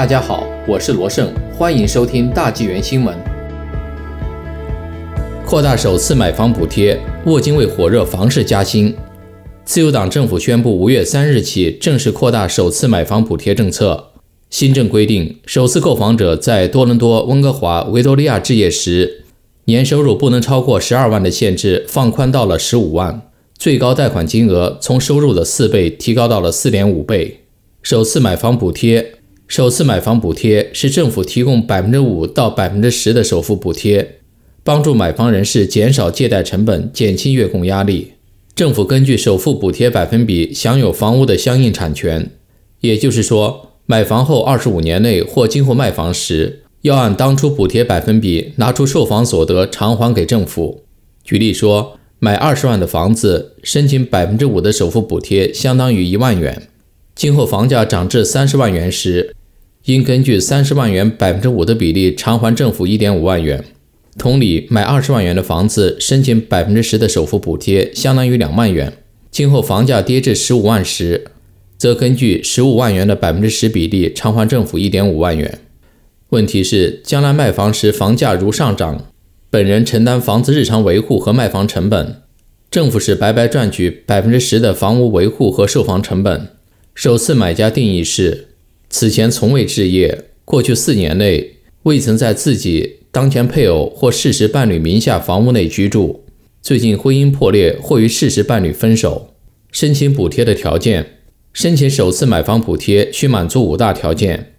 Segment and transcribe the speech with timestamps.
[0.00, 3.14] 大家好，我是罗胜，欢迎收听大纪元新闻。
[5.44, 8.96] 扩大首次买房补贴，沃金为火热房市加薪。
[9.62, 14.12] 自由党政府宣布，五月三日起正式扩大首次买房补贴政策。
[14.48, 19.24] 新政规定，首次购房者在多伦多、温哥华、维多利亚置业时，
[19.66, 23.20] 年收入不能超过十二万的限制放宽到了十五万，
[23.58, 27.42] 最高贷款金额从收入的四倍提高到了四点五倍。
[27.82, 29.19] 首次买房补贴。
[29.50, 34.20] 首次买房补贴是政府提供百分之五到百分之十的首付补贴，
[34.62, 38.12] 帮助买房人士减少借贷成本，减轻月供压力。
[38.54, 42.30] 政府根据首付补贴百分比享有房屋的相应产权，
[42.82, 50.84] 也就是说，买房后二十五年内或今后卖房时，要按当初补贴百分比拿出售房所得偿还给政府。
[51.24, 56.68] 举例说，买二十万的房子，申请百分之五的首付补贴，相当于一万元。
[57.16, 59.34] 今后房价涨至三十万元时，
[59.84, 63.64] 应根据三十万元百分之五的比例偿还政府一点五万元。
[64.18, 68.92] 同理，买二十万元的房子，申请百分之十的首付补贴，相当于两万元。
[69.30, 71.24] 今后房价跌至十五万时，
[71.78, 75.60] 则根据十五万元的百分之十比例偿还政府一点五万元。
[76.30, 79.06] 问题是，将来卖房时房价如上涨，
[79.48, 82.16] 本人承担房子日常维护和卖房成本，
[82.70, 86.48] 政府是白白赚取百分之十的房屋维护和售房成本。
[86.94, 88.49] 首次买家定义是。
[88.92, 91.52] 此前从未置业，过去四年内
[91.84, 96.24] 未曾在自己当前配偶或事实伴侣名下房屋内居住，
[96.60, 99.28] 最近婚姻破裂或与事实伴侣分手。
[99.70, 101.18] 申请补贴的条件：
[101.52, 104.54] 申请首次买房补贴需满足五大条件：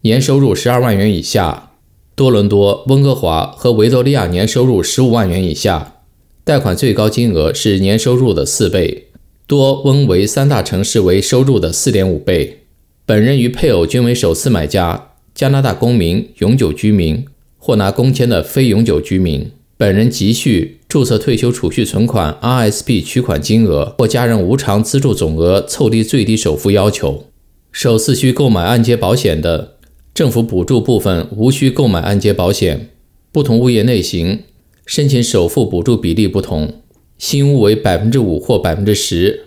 [0.00, 1.70] 年收入十二万元以下，
[2.16, 6.02] 多伦多、温哥华和维多利亚年收入十五万元以下，
[6.42, 9.06] 贷款最高金额是年收入的四倍，
[9.46, 12.62] 多温维三大城市为收入的四点五倍。
[13.08, 17.24] 本人与配偶均为首次买家，加拿大公民、永久居民
[17.56, 19.48] 或拿工签的非永久居民。
[19.76, 27.26] 本人急需注册退休储蓄存款 （RSP） 取款金额或家人无偿资助总额凑低最低首付要求。
[27.70, 29.76] 首次需购买按揭保险的，
[30.12, 32.88] 政府补助部分无需购买按揭保险。
[33.30, 34.40] 不同物业类型
[34.84, 36.82] 申请首付补助比例不同，
[37.16, 39.44] 新屋为百分之五或百分之十。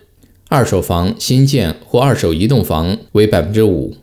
[0.51, 3.93] 二手房新建或二手移动房为百分之五，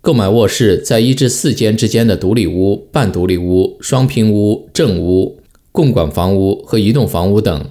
[0.00, 5.38] 购买卧室在一至四间之间的独立屋、半独立屋、双拼屋、正屋、
[5.70, 7.66] 共管房屋和移动房屋等，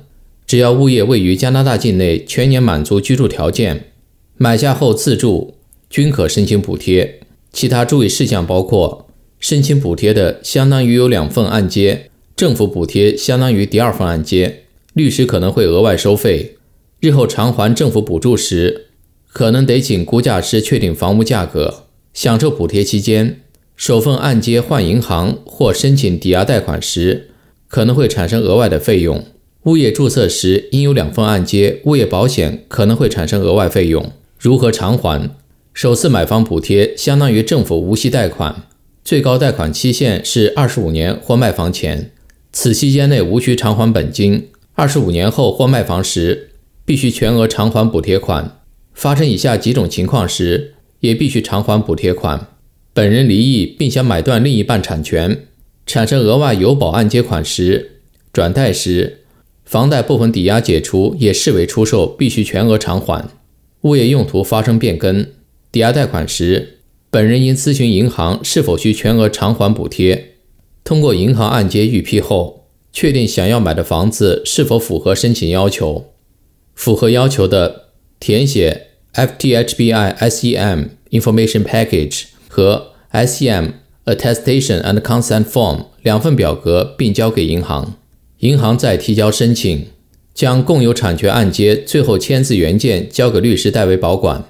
[0.45, 3.85] 只要物业位于加拿大境内，全年满足居住条件，
[4.37, 5.55] 买下后自住
[5.89, 7.21] 均可申请补贴。
[7.51, 9.07] 其他注意事项包括：
[9.39, 16.57] 申请补贴的相当于有两份按揭，政府补贴相当于第二份按揭，律师可能会额外收费。
[16.99, 18.87] 日后偿还政府补助时，
[19.31, 21.85] 可能得请估价师确定房屋价格。
[22.13, 23.39] 享受补贴期间，
[23.77, 27.29] 首份按揭换银行或申请抵押贷款时，
[27.69, 29.23] 可能会产生额外的费用。
[29.63, 34.11] 物业注册时应有两份按揭，物业保险可能会产生额外费用。
[34.37, 35.29] 如何偿还？
[35.73, 38.63] 首次买房补贴相当于政府无息贷款，
[39.05, 42.11] 最高贷款期限是二十五年或卖房前，
[42.51, 44.49] 此期间内无需偿还本金。
[44.73, 46.48] 二十五年后或卖房时。
[46.89, 48.61] 必须全额偿还补贴款，
[48.95, 52.47] 发生以下几种情况时，也必须偿还补贴款：
[52.95, 55.45] 本人离异并想买断另一半产权，
[55.85, 57.99] 产生额外有保按揭款时，
[58.33, 59.19] 转贷时，
[59.63, 63.35] 房贷部分抵押解除也视为出售，必须全额偿还；
[63.81, 65.27] 物业用途发生变更，
[65.71, 66.79] 抵押贷款时，
[67.11, 70.37] 本人应咨询银行是否需全额偿还补贴。
[70.83, 76.05] 通过银行按揭预批后，确定想要买的房子是否符合申请要求。
[76.79, 77.89] 符合要求的，
[78.21, 83.71] 填写 FTHBI SEM Information Package 和 SEM
[84.05, 87.95] Attestation and Consent Form 两份表格，并交给银行。
[88.37, 89.87] 银行再提交申请，
[90.33, 94.45] 将共有产权按揭最后签字原件交给律师代为保管。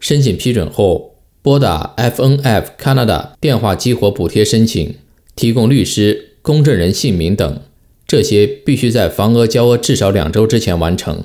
[0.00, 4.94] 申请批准后，拨打 FNF Canada 电话激活补贴申请，
[5.36, 7.60] 提供律师、公证人姓名等，
[8.06, 11.24] 这些必须在房额交额至少两周之前完成。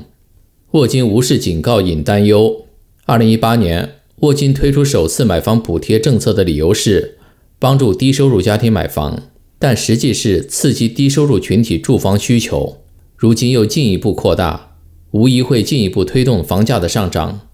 [0.73, 2.65] 沃金无视警告引担忧。
[3.05, 7.17] 二零一八年，沃金推出首次买房补贴政策的理由是
[7.57, 9.23] 帮助低收入家庭买房，
[9.57, 12.77] 但实际是刺激低收入群体住房需求。
[13.17, 14.75] 如今又进一步扩大，
[15.09, 17.47] 无疑会进一步推动房价的上涨。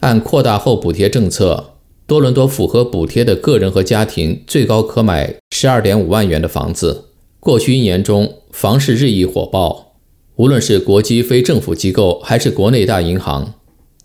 [0.00, 1.74] 按扩大后补贴政策，
[2.06, 7.08] 多伦多符合补贴的个人和家庭最高可买十二点五万元的房子。
[7.38, 9.93] 过去一年中，房市日益火爆。
[10.36, 13.54] 无论是国际非政府机构还是国内大银行，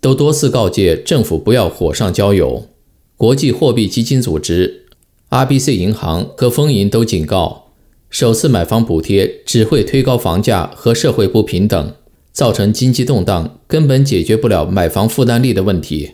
[0.00, 2.68] 都多次告诫政府不要火上浇油。
[3.16, 4.86] 国际货币基金组织
[5.30, 7.72] RBC 银行和丰银都警告，
[8.08, 11.94] 首次买房补贴只会推高房价和社会不平等，
[12.32, 16.12] 造成经济动荡，根本解决不了买房负担力的问题。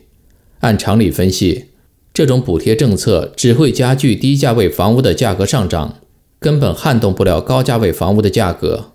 [0.60, 1.66] 按常理分析，
[2.14, 5.98] 这种补贴政策只会加剧低价位房屋的价格上涨，
[6.40, 8.92] 根本撼动不了高价位房屋的价格。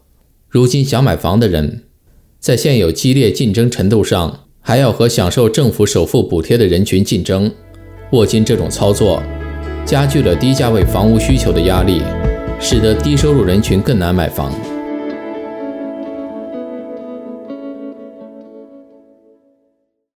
[0.51, 1.83] 如今想买房的人，
[2.37, 7.49] 在现有激烈竞争程度上，还要和享受政府首付补贴的人群竞争。
[8.11, 9.23] 沃金这种操作。
[9.85, 12.01] 加剧了低价位房屋需求的压力，
[12.59, 14.53] 使得低收入人群更难买房。